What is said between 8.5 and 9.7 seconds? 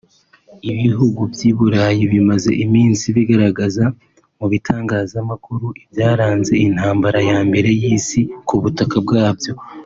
butaka bwabyo